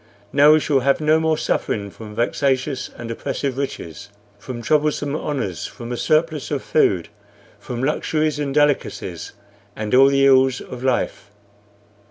Now 0.33 0.53
we 0.53 0.59
shall 0.59 0.79
have 0.79 0.99
no 0.99 1.19
more 1.19 1.37
suffering 1.37 1.91
from 1.91 2.15
vexatious 2.15 2.89
and 2.97 3.11
oppressive 3.11 3.55
riches, 3.55 4.09
from 4.39 4.63
troublesome 4.63 5.15
honors, 5.15 5.67
from 5.67 5.91
a 5.91 5.95
surplus 5.95 6.49
of 6.49 6.63
food, 6.63 7.09
from 7.59 7.83
luxuries 7.83 8.39
and 8.39 8.51
delicacies, 8.51 9.33
and 9.75 9.93
all 9.93 10.07
the 10.07 10.25
ills 10.25 10.59
of 10.59 10.83
life." 10.83 11.29